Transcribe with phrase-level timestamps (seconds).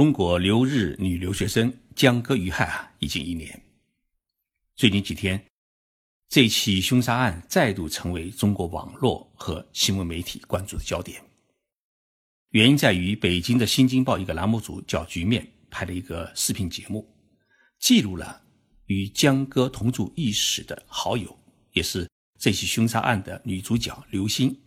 [0.00, 3.62] 中国留日女留学生江歌遇害啊，已经一年。
[4.74, 5.44] 最近几天，
[6.26, 11.22] 这起凶杀案再度成为中国网络和新闻媒体关注的焦点。
[12.52, 17.06] 原因在于，北京的《新京报》一个栏目组叫“局面”拍了一个视频节目，
[17.78, 18.40] 记录了
[18.86, 21.38] 与江歌同住一室的好友，
[21.72, 22.08] 也是
[22.38, 24.58] 这起凶杀案的女主角刘星，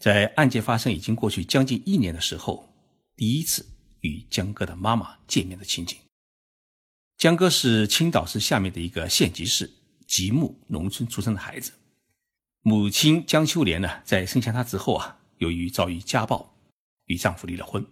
[0.00, 2.68] 在案件发生已经过去将近一年的时候，
[3.14, 3.64] 第一次
[4.00, 5.98] 与江哥的妈妈见面的情景。
[7.16, 9.72] 江哥是青岛市下面的一个县级市
[10.06, 11.72] 吉木农村出生的孩子，
[12.60, 16.54] 母亲江秋莲呢，在生下他之后啊，由于遭遇家暴。
[17.06, 17.82] 与丈夫离了婚，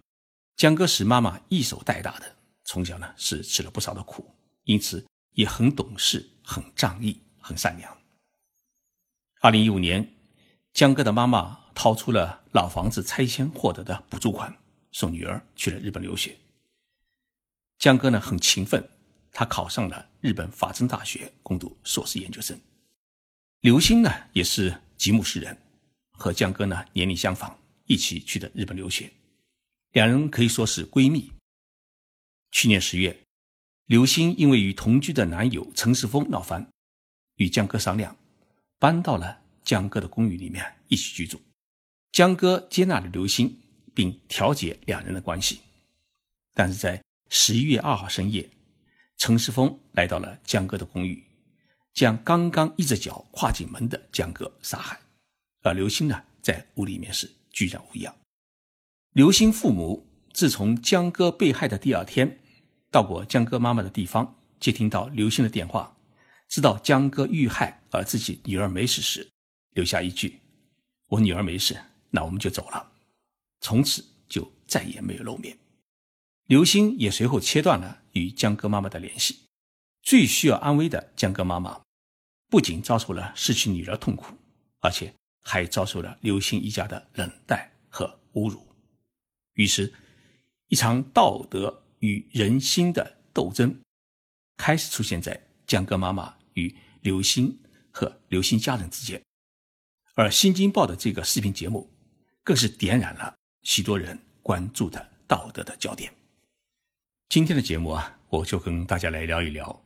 [0.57, 4.23] 江哥是妈妈一手带大的，从小呢是吃了不少的苦，
[4.65, 7.97] 因此也很懂事、很仗义、很善良。
[9.41, 10.13] 二零一五年，
[10.71, 14.55] 江哥的妈妈掏出了老房子拆迁获得的补助款，
[14.97, 16.35] 送女儿去了日本留学。
[17.77, 18.83] 江哥呢很勤奋，
[19.31, 22.59] 他考上了日本法政大学攻读硕士研究生。
[23.59, 25.55] 刘星呢也是吉木市人，
[26.13, 27.55] 和江哥呢年龄相仿。
[27.85, 29.09] 一起去的日本留学，
[29.91, 31.31] 两人可以说是闺蜜。
[32.51, 33.17] 去年十月，
[33.85, 36.67] 刘星因为与同居的男友陈世峰闹翻，
[37.35, 38.17] 与江哥商量，
[38.79, 41.39] 搬到了江哥的公寓里面一起居住。
[42.11, 43.57] 江哥接纳了刘星，
[43.97, 45.61] 并调解两人的关系。
[46.53, 48.47] 但是在十一月二号深夜，
[49.17, 51.23] 陈世峰来到了江哥的公寓，
[51.95, 54.99] 将刚刚一只脚跨进门的江哥杀害，
[55.63, 57.27] 而刘星呢，在屋里面是。
[57.57, 58.15] 居然无恙。
[59.13, 62.37] 刘星父母自从江哥被害的第二天，
[62.91, 65.97] 到过江哥妈妈的地方，接听到刘星的电话，
[66.47, 69.27] 知道江哥遇害而自己女儿没事时，
[69.71, 70.39] 留下一句
[71.09, 71.75] ：“我女儿没事，
[72.11, 72.91] 那我们就走了。”
[73.59, 75.57] 从此就再也没有露面。
[76.45, 79.47] 刘星也随后切断了与江歌妈妈的联系。
[80.01, 81.81] 最需要安慰的江歌妈妈，
[82.49, 84.35] 不仅遭受了失去女儿痛苦，
[84.79, 85.13] 而且。
[85.49, 88.67] 还遭受了刘星一家的冷待和侮辱，
[89.53, 89.93] 于是，
[90.67, 93.79] 一场道德与人心的斗争
[94.57, 97.57] 开始出现在江歌妈妈与刘星
[97.91, 99.23] 和刘星家人之间，
[100.15, 101.89] 而《新京报》的这个视频节目，
[102.43, 103.36] 更是点燃了
[103.67, 106.09] 许多人关注的道德的焦点。
[107.27, 109.77] 今天的节目啊，我就跟大家来聊一聊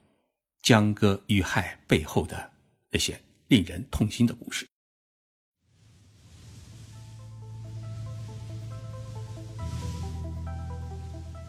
[0.62, 2.52] 江歌遇害背后的
[2.92, 4.68] 那些令人痛心的故事。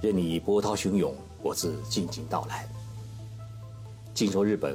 [0.00, 2.66] 任你波涛汹涌，我自静静到来。
[4.14, 4.74] 静说日本，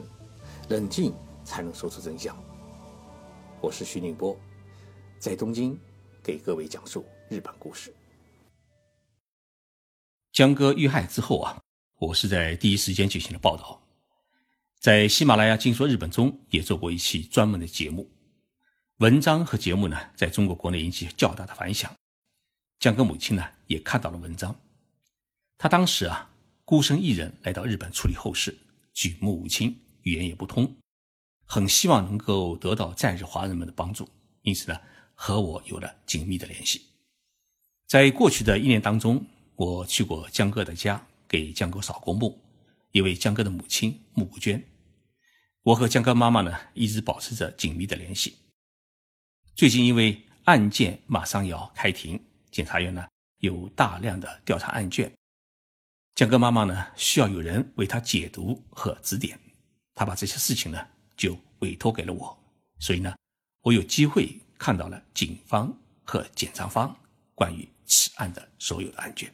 [0.69, 1.11] 冷静
[1.43, 2.37] 才能说出真相。
[3.59, 4.37] 我是徐宁波，
[5.17, 5.75] 在东京
[6.21, 7.93] 给各位讲述日本故事。
[10.31, 11.61] 江哥遇害之后啊，
[11.99, 13.81] 我是在第一时间进行了报道，
[14.79, 18.09] 在喜马拉雅静说日本中也做过一期专门的节目，
[18.97, 21.93] 文章和节目呢，在中国国内引起较大的反响。
[22.79, 24.55] 江歌母亲呢，也看到了文章。
[25.57, 26.29] 他当时啊，
[26.63, 28.55] 孤身一人来到日本处理后事，
[28.93, 30.77] 举目无亲，语言也不通，
[31.45, 34.07] 很希望能够得到在日华人们的帮助，
[34.43, 34.79] 因此呢，
[35.15, 36.85] 和我有了紧密的联系。
[37.87, 39.25] 在过去的一年当中，
[39.55, 42.37] 我去过江哥的家，给江哥扫过墓，
[42.91, 44.61] 也为江哥的母亲募过捐。
[45.63, 48.35] 我和江哥妈妈呢，一直保持着紧密的联系。
[49.55, 52.21] 最近因为案件马上要开庭，
[52.51, 55.09] 检察院呢有大量的调查案卷。
[56.13, 59.39] 江哥妈妈呢，需要有人为她解读和指点，
[59.95, 62.37] 她把这些事情呢就委托给了我，
[62.79, 63.15] 所以呢，
[63.61, 65.73] 我有机会看到了警方
[66.03, 66.93] 和检察方
[67.33, 69.33] 关于此案的所有的案卷。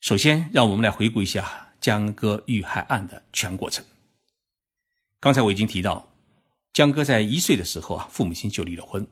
[0.00, 3.84] 首先，让我们来回顾一下江歌遇害案的全过程。
[5.18, 6.12] 刚才我已经提到，
[6.72, 9.06] 江歌在一岁的时候啊，父母亲就离了婚，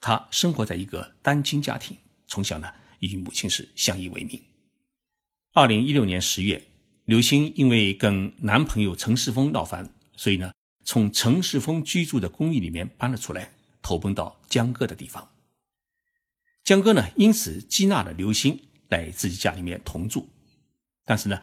[0.00, 1.96] 他生活在一个单亲家庭，
[2.26, 4.40] 从小呢与母亲是相依为命。
[5.52, 6.62] 二零一六年十月，
[7.06, 10.52] 刘星因为跟男朋友陈世峰闹翻，所以呢，
[10.84, 13.50] 从陈世峰居住的公寓里面搬了出来，
[13.80, 15.26] 投奔到江歌的地方。
[16.66, 20.28] 江哥呢，因此接纳了刘星来自己家里面同住。
[21.04, 21.40] 但是呢，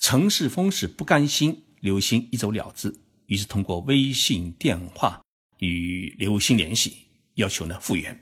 [0.00, 2.92] 陈世峰是不甘心刘星一走了之，
[3.26, 5.22] 于是通过微信、电话
[5.60, 8.20] 与刘星联系，要求呢复原。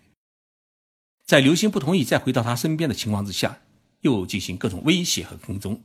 [1.25, 3.59] 在刘星不同意再回到他身边的情况之下。
[4.03, 5.81] 又进行各种威胁和跟踪。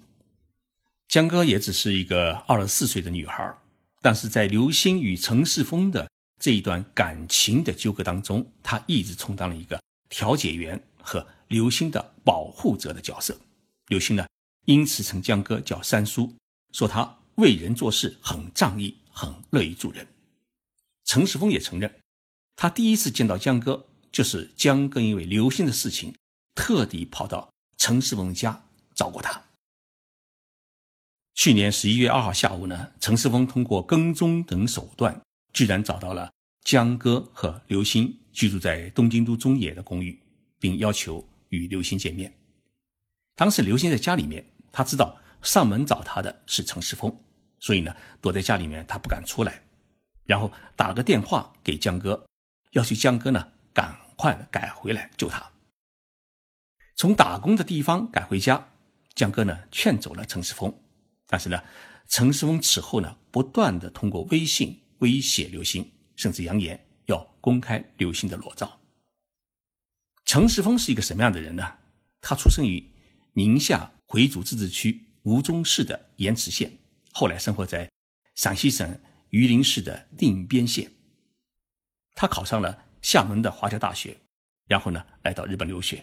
[1.08, 3.56] 江哥也只是一个二十四岁的女孩，
[4.02, 6.10] 但是在刘星与陈世峰的
[6.40, 13.38] 这一段感情的纠葛当中，她一直充当了一个调解员和刘星的保护者的角色。
[13.88, 14.28] 刘星呢，
[14.66, 16.36] 因此称江哥叫三叔，
[16.74, 20.08] 说他为人做事很仗义，很乐于助人。
[21.06, 22.02] 陈世峰也承认，
[22.56, 26.14] 他第一次见到江哥，就是江哥因为刘星的事情，
[26.54, 29.44] 特地跑到陈世峰家找过他。
[31.34, 35.22] 去年十一月二号下午呢，陈世峰通过跟踪等手段，
[35.54, 36.32] 居然找到了
[36.68, 40.22] 江歌和刘星居住在东京都中野的公寓，
[40.60, 42.38] 并要求与刘星见面。
[43.38, 47.24] 当时刘星在家里面，他知道上门找他的是陈世峰，
[47.58, 49.64] 所以呢，躲在家里面，他不敢出来。
[50.26, 52.28] 然后打了个电话给江哥，
[52.72, 55.50] 要求江哥呢赶快赶回来救他。
[56.98, 58.74] 从打工的地方赶回家，
[59.16, 60.78] 江哥呢劝走了陈世峰，
[61.28, 61.64] 但是呢，
[62.10, 68.82] 陈世峰此后呢不断的通过微信威胁刘星，甚至扬言要公开刘星的裸照。
[70.26, 71.78] 陈世峰是一个什么样的人呢？
[72.20, 72.92] 他出生于
[73.32, 76.78] 宁夏回族自治区吴忠市的盐池县，
[77.14, 77.90] 后来生活在
[78.36, 79.00] 陕西省。
[79.32, 80.90] 榆林市的定边县，
[82.16, 84.18] 他考上了厦门的华侨大学，
[84.68, 86.02] 然后呢来到日本留学。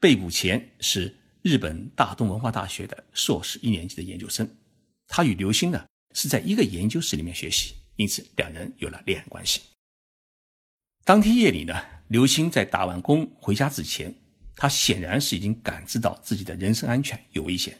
[0.00, 4.48] 被捕前是日本大东文化大学的硕士一年级的研究生。
[5.06, 5.84] 他与刘星呢
[6.14, 9.60] 是在一个研究室里面学习，因此两人有了恋爱关系。
[11.04, 11.74] 当天夜里呢，
[12.08, 14.14] 刘星在打完工回家之前，
[14.56, 17.78] 他显然是已经感知到自己的人身安全有危险，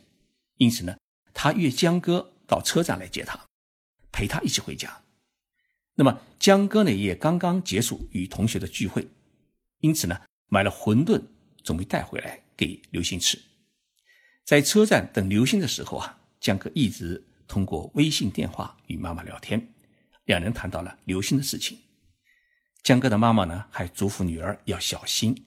[0.59, 0.97] 因此呢，
[1.33, 3.41] 他约江哥到车站来接他。
[4.17, 5.03] 陪他一起回家。
[5.97, 9.09] 那么江哥呢也刚刚结束与同学的聚会，
[9.81, 11.21] 因此呢买了馄饨
[11.65, 13.43] 准备带回来给刘星吃。
[14.45, 19.74] 在车站等刘星的时候啊，江哥一直通过微信电话与妈妈聊天，
[20.25, 21.79] 两人谈到了刘星的事情。
[22.83, 25.47] 江哥的妈妈呢还嘱咐女儿要小心，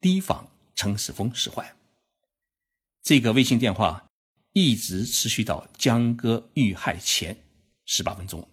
[0.00, 1.74] 提防陈世峰使坏。
[3.02, 4.08] 这个微信电话
[4.52, 7.36] 一直持续到江哥遇害前。
[7.84, 8.48] 十八分钟，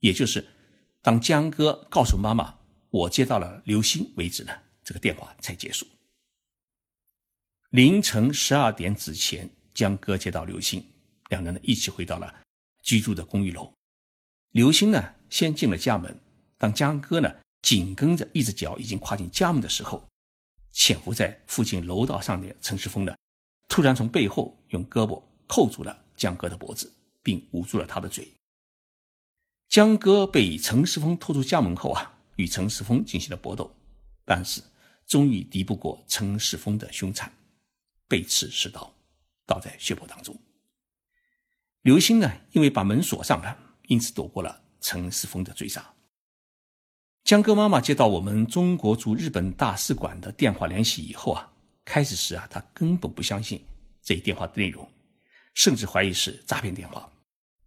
[0.00, 0.46] 也就是
[1.02, 2.58] 当江哥告诉妈妈
[2.88, 5.86] 我接到了刘星为止呢，这个电话才结束。
[7.68, 10.82] 凌晨十二点之前，江哥接到刘星，
[11.28, 12.34] 两人呢一起回到了
[12.82, 13.70] 居住的公寓楼。
[14.52, 16.14] 刘星呢先进了家门，
[16.58, 20.06] 当江哥呢紧跟着一只脚已经跨进家门的时候，
[20.70, 23.16] 潜伏在附近楼道上的陈世峰呢，
[23.68, 28.30] 突然从背后用胳膊扣住了江哥的脖子，并捂住了他的嘴。
[29.70, 33.74] 江哥被陈世峰拖出家门后啊，与陈世峰进行了搏斗，
[34.26, 34.62] 但是
[35.06, 37.32] 终于敌不过陈世峰的凶残，
[38.06, 38.94] 被刺十刀，
[39.46, 40.38] 倒在血泊当中。
[41.80, 45.94] 刘星呢，因为把门锁上了，因此躲过了陈世峰的追杀。
[47.24, 51.52] 江哥妈妈接到我们中国驻日本大使馆的电话联系以后啊，
[51.84, 53.62] 开始时啊，他根本不相信
[54.02, 54.90] 这一电话的内容，
[55.52, 57.06] 甚至怀疑是诈骗电话。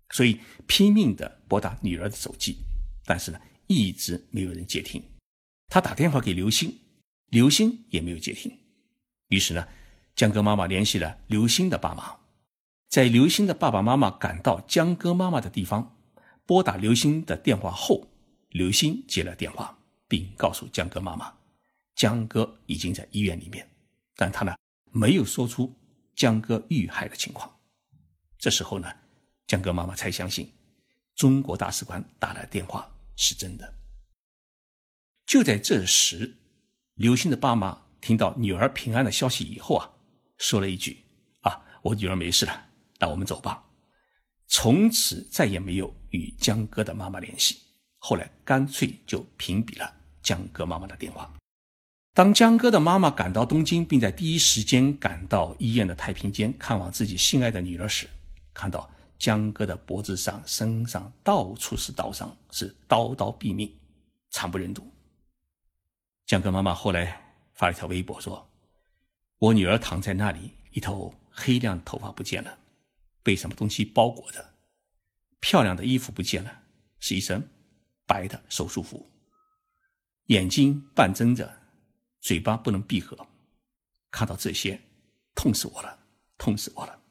[0.10, 2.58] 所以拼命的拨打女儿的手机，
[3.06, 5.02] 但是呢，一直没有人接听。
[5.68, 6.76] 他打电话给刘星，
[7.30, 8.52] 刘星也没有接听。
[9.28, 9.68] 于是呢，
[10.16, 12.18] 江哥妈妈联系了刘星的爸妈。
[12.90, 15.95] 在刘星的爸爸妈妈赶到江哥妈妈的地方，
[16.46, 18.08] 拨打刘星的电话后，
[18.50, 19.78] 刘星接了电话，
[20.08, 21.34] 并告诉江哥妈妈，
[21.96, 23.70] 江哥已经在医院里面，
[24.16, 24.56] 但他呢，
[24.92, 25.76] 没有说出
[26.16, 27.60] 江哥遇害的情况。
[28.38, 28.88] 这时候呢。
[29.48, 30.52] 江哥妈妈才相信，
[31.16, 33.76] 中国大使馆打来的电话是真的。
[35.28, 36.36] 就在这时，
[36.96, 39.94] 刘星的爸妈听到女儿平安的消息以后啊，
[40.40, 41.06] 说了一句
[41.46, 43.64] ：“啊，我女儿没事了，那我们走吧。”
[44.50, 47.58] 从此再也没有与江哥的妈妈联系。
[48.00, 51.32] 后来干脆就屏蔽了江哥妈妈的电话。
[52.14, 58.08] 当江哥的妈妈赶到东京，并在第一时间赶到医院的太平间看望自己心爱的女儿时，
[58.54, 58.90] 看到。
[59.18, 63.74] 江哥的脖子上、身上到处是刀伤，是刀刀毙命，
[64.30, 64.86] 惨不忍睹。
[66.26, 67.22] 江哥妈妈后来
[67.54, 68.46] 发了一条微博说
[69.40, 72.58] ：“我女儿躺在那里，一头黑亮头发不见了，
[73.24, 74.46] 被什么东西包裹着，
[75.40, 76.64] 漂亮的衣服不见了，
[77.00, 77.48] 是一身
[78.06, 79.10] 白的手术服，
[80.26, 81.62] 眼睛半睁着，
[82.22, 83.28] 嘴巴不能闭合。
[84.10, 84.82] 看到这些，
[85.36, 86.00] 痛死我了，
[86.38, 87.02] 痛死我了。”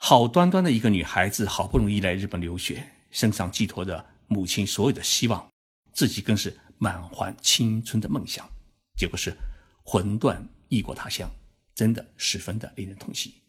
[0.00, 5.50] 好端端的一个女孩子，好不容易来日本留学，身上寄托着母亲所有的希望，
[5.92, 8.48] 自己更是满怀青春的梦想，
[8.96, 9.36] 结果是
[9.84, 11.28] 魂断异国他乡，
[11.74, 13.42] 真的十分的令人痛惜。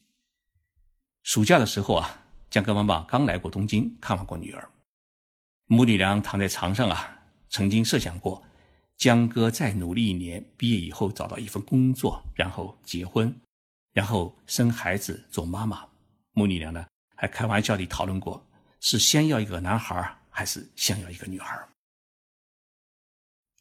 [1.21, 4.67] 暑假的时候啊，江哥妈妈刚来过东京看望过女儿，
[5.65, 8.43] 母女俩躺在床上啊，曾经设想过
[8.97, 13.39] 江哥再努力一年，毕业以后找到一份工作，然后结婚，
[13.93, 15.87] 然后生孩子做妈妈。
[16.31, 18.43] 母女俩呢还开玩笑地讨论过，
[18.79, 21.55] 是先要一个男孩还是先要一个女孩。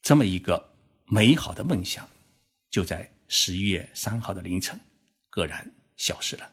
[0.01, 0.73] 这么一个
[1.05, 2.09] 美好的梦想，
[2.71, 4.81] 就在十一月三号的凌晨，
[5.33, 6.51] 愕然消失了。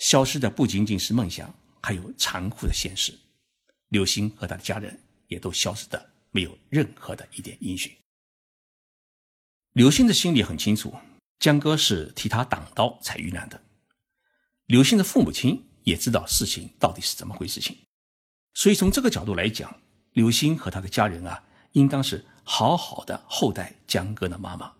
[0.00, 3.12] 消失的不仅仅是梦想，还有残酷的现实。
[3.88, 7.94] 刘星和他的家人也都消失的没有任何的一点音讯。
[9.74, 10.94] 刘星的心里很清楚，
[11.38, 13.62] 江哥是替他挡刀才遇难的。
[14.66, 17.76] 刘星的父母亲也知道事情到底是怎么回事情，
[18.54, 24.72] 所以从这个角度来讲，刘星和他的家人啊，应当是好好的厚待江哥的妈妈，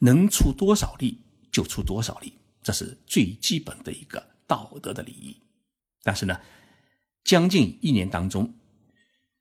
[0.00, 1.22] 能出多少力
[1.52, 5.36] 就出多少力，这是最基本的一个道德的礼仪。
[6.02, 6.40] 但是呢？
[7.24, 8.54] 将近一年当中，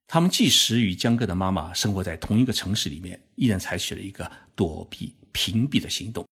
[0.08, 6.28] 他们即使与江哥的妈妈生活在同一个城市里面，依然采取了一个躲避、屏蔽的行动。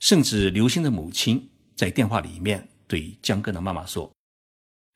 [0.00, 4.10] 甚至刘星的母亲在电话里面对江哥的妈妈说：“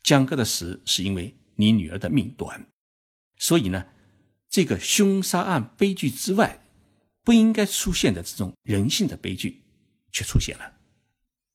[0.02, 2.66] 江哥的死是因为你女儿的命短。”
[3.38, 3.87] 所以呢，
[4.49, 6.66] 这个凶杀案悲剧之外，
[7.23, 9.62] 不应该出现的这种人性的悲剧，
[10.11, 10.73] 却出现了。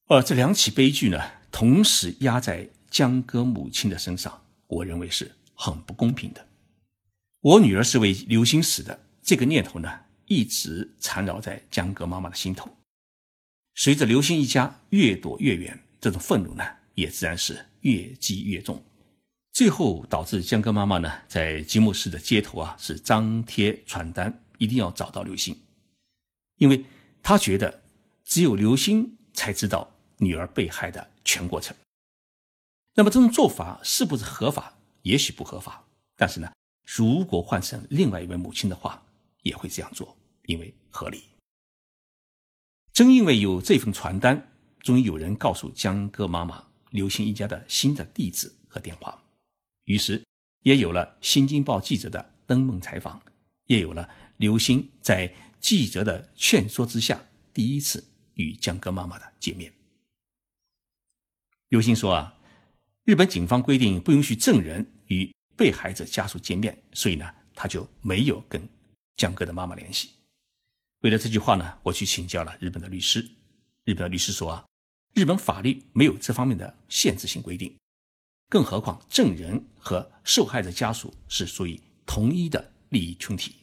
[0.05, 1.19] 而这两起悲剧呢，
[1.51, 2.69] 同时压在。
[2.91, 6.43] 江哥母亲的身上，我认为是很不公平的。
[7.39, 9.87] 我女儿是为刘星死的，这个念头呢，
[10.25, 12.67] 一直缠绕在江哥妈妈的心头。
[13.75, 16.63] 随着刘星一家越躲越远，这种愤怒呢，
[16.95, 18.83] 也自然是越积越重。
[19.53, 25.55] 最后导致江哥妈妈呢，在吉木市的街头啊，是张贴传单，一定要找到刘星，
[26.57, 26.83] 因为
[27.21, 27.83] 他觉得
[28.25, 31.75] 只有刘星才知道女儿被害的全过程。
[32.95, 34.73] 那么这种做法是不是合法？
[35.03, 36.51] 也许不合法，但是呢，
[36.85, 39.05] 如果换成另外一位母亲的话，
[39.43, 41.23] 也会这样做，因为合理。
[42.91, 49.23] 正因为有这份传单，终于有人告诉江哥妈妈刘星一家的新的地址和电话，
[49.85, 50.21] 于是
[50.63, 53.21] 也有了《新京报》记者的登门采访，
[53.67, 59.71] 也有了刘星在记者的劝说之下第一次与江哥妈妈的见面。
[61.69, 62.35] 刘星说啊。
[63.05, 68.61] 日本警方规定不允许证人与被害者家属见面，所以呢，他就没有跟
[69.15, 70.11] 江哥的妈妈联系。
[70.99, 73.27] 为了这句话呢，我去请教了日本的律师。
[73.85, 74.65] 日本的律师说啊，
[75.15, 77.75] 日本法律没有这方面的限制性规定，
[78.47, 83.55] 更何况证人和受害者家属是属于同一的利益群体。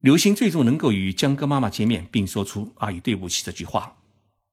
[0.00, 3.96] 刘星最终能够与江哥妈妈见面，并说出“阿姨对不起”这句话，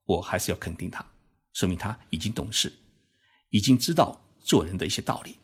[0.06, 1.06] 我还是要肯定他，
[1.54, 2.74] 说明他已经懂事。
[3.54, 5.36] 已经知道做人的一些道理。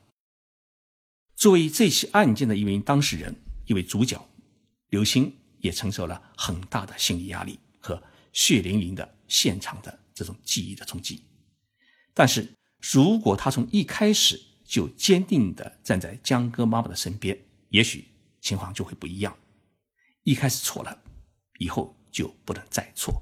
[1.36, 3.36] 作为这起案件的一名当事人、
[3.66, 4.28] 一位主角，
[4.88, 11.22] 刘星也承受了很大的心理压力和血淋淋的现场的这种记忆的冲击。
[12.14, 12.50] 但是
[12.94, 17.38] 如果他从一开始就坚定地站在江哥妈妈的身边，
[17.70, 18.08] 也许
[18.40, 19.38] 情况就会不一样。
[20.24, 21.04] 一开始错了，
[21.60, 23.22] 以后就不能再错。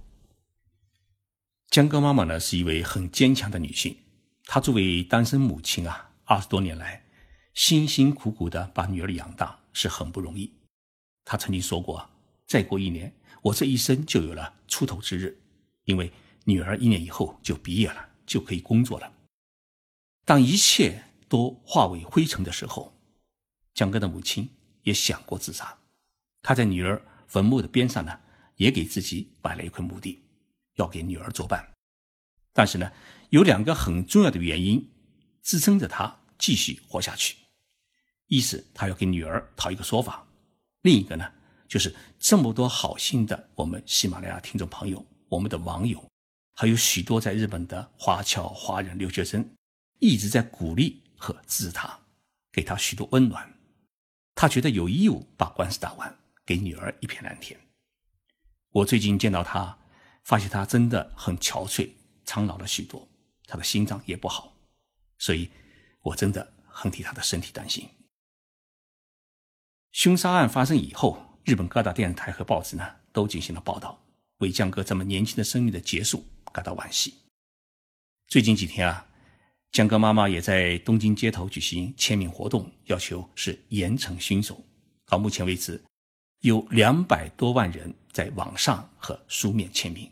[1.69, 3.97] 江哥妈妈呢，是一位很坚强的女性。
[4.45, 7.05] 她作为单身母亲啊，二十多年来
[7.53, 10.53] 辛辛苦苦的把女儿养大是很不容易。
[11.25, 12.09] 她曾经说过
[12.47, 15.37] ：“再过一年，我这一生就有了出头之日，
[15.83, 16.11] 因为
[16.45, 19.11] 女儿一年以后就毕业了，就可以工作了。”
[20.23, 22.97] 当一切都化为灰尘的时候，
[23.73, 24.49] 江哥的母亲
[24.83, 25.77] 也想过自杀。
[26.41, 28.19] 他在女儿坟墓的边上呢，
[28.55, 30.23] 也给自己摆了一块墓地，
[30.75, 31.73] 要给女儿作伴。
[32.53, 32.91] 但是呢。
[33.31, 34.93] 有两个很重要的原因
[35.41, 37.35] 支撑着他继续活下去：
[38.27, 40.25] 一是他要给女儿讨一个说法；
[40.83, 41.29] 另一个呢，
[41.67, 46.07] 就是这么多好心的我们喜马拉雅听众朋友、我们的网友，
[46.53, 49.45] 还有许多在日本的华侨华人留学生，
[49.99, 51.99] 一直在鼓励和支持他，
[52.53, 53.51] 给他许多温暖。
[54.35, 56.15] 他觉得有义务把官司打完，
[56.45, 57.59] 给女儿一片蓝天。
[58.69, 59.77] 我最近见到他，
[60.25, 61.89] 发现他真的很憔悴、
[62.25, 63.07] 苍老了许多。
[63.47, 64.57] 他的心脏也不好，
[65.19, 65.49] 所以
[66.01, 67.87] 我真的很替他的身体担心。
[69.91, 74.03] 凶杀案发生以后，日本各大电视台和报纸呢都进行了报道，
[74.39, 77.13] 为江哥这么年轻的生命的结束感到惋惜。
[78.27, 79.07] 最近几天啊，
[79.71, 84.59] 江哥妈妈也在东京街头举行签名活动，要求是严惩凶手。
[85.05, 85.81] 到目前为止，
[86.39, 90.11] 有两百多万人在网上和书面签名。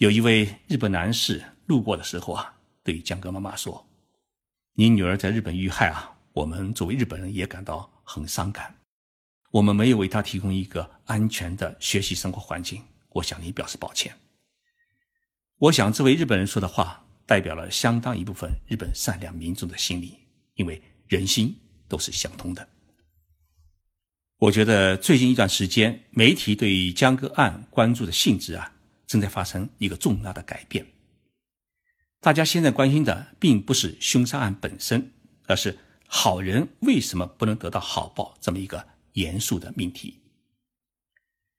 [0.00, 1.44] 有一位日本男士。
[1.66, 2.52] 路过的时候啊，
[2.82, 3.86] 对江哥妈妈说
[4.74, 8.74] ：“你女儿在日本遇害啊，我们作为日本人也感到很伤感。
[9.52, 14.12] 我们没有为她提供一个安全的学习生活环境，我向你表示抱歉。”
[15.58, 20.18] 我想，这位日本人说的话，代表了相当一部分日本善良民众的心理，
[20.54, 21.54] 因为人心
[21.86, 22.66] 都是相通的。
[24.38, 28.72] 我觉得最近一段时间，媒体对江歌案关注的性质啊，
[29.10, 30.86] 正在发生一个重大的改变。
[32.20, 35.12] 大家现在关心的，并不是凶杀案本身，
[35.48, 35.76] 而是
[36.06, 40.20] 好人为什么不能得到好报这么一个严肃的命题。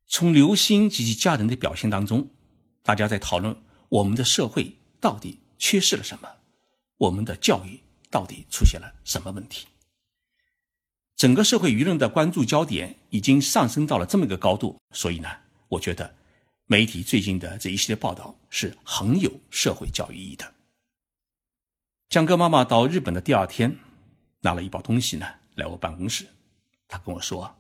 [0.08, 2.30] 从刘星及其家人的表现当中，
[2.84, 3.54] 大家在讨论
[3.90, 6.30] 我们的社会到底缺失了什么，
[6.96, 9.68] 我们的教育到底出现了什么问题。
[11.18, 15.28] 整个社会舆论的关注焦点已经上升到了这么一个高度，所以呢，
[15.68, 16.16] 我觉得
[16.72, 20.56] 媒体最近的这一系列报道是很有社会教育意义的。
[22.08, 23.78] 江哥妈妈到日本的第二天，
[24.40, 26.26] 拿了一包东西呢来我办公室，
[26.88, 27.54] 他跟我说，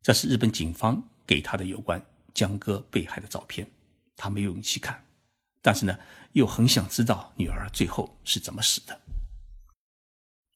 [0.00, 3.70] 这是日本警方给他的有关江哥被害的照片，
[4.16, 5.04] 他没有勇气看，
[5.60, 5.98] 但是呢，
[6.32, 8.98] 又很想知道女儿最后是怎么死的。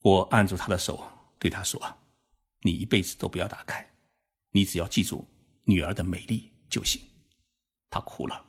[0.01, 1.07] 我按住他的手，
[1.39, 1.79] 对他说。
[2.63, 3.87] 你一辈子都不要打开，
[4.53, 5.29] 你只要记住
[5.65, 7.03] 女儿的美丽就行。
[7.97, 8.45] 他哭了。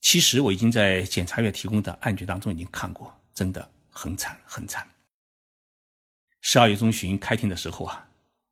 [0.00, 4.88] 其实我已经在检察院提供的案卷当中已经看过，真的很惨很惨。
[6.40, 8.08] 十二月中旬开庭的时候啊，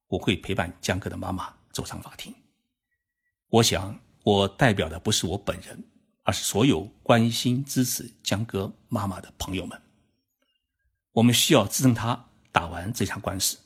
[0.06, 2.34] 我会陪伴江哥的妈妈走上法庭。
[3.48, 5.82] 我想，我代表的不是我本人，
[6.22, 9.80] 而是所有关心支持江哥妈妈的朋友们。
[11.12, 13.58] 我们需要支撑他打完这场官司。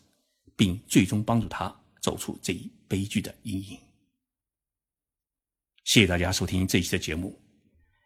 [0.54, 3.80] 并最终帮助他走出这一悲剧的阴影。
[5.84, 7.36] 谢谢大家收听这一期的节目。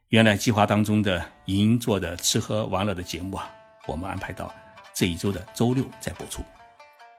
[0.09, 3.51] 原来计划当中的银座的吃喝玩乐的节目啊，
[3.87, 4.53] 我们安排到
[4.95, 6.43] 这一周的周六再播出，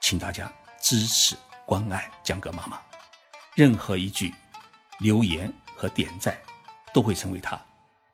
[0.01, 1.35] 请大家支持
[1.65, 2.81] 关爱江哥妈妈。
[3.55, 4.33] 任何一句
[4.99, 6.35] 留言和点赞，
[6.91, 7.59] 都会成为他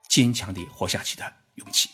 [0.09, 1.89] 坚强地活下去的勇气。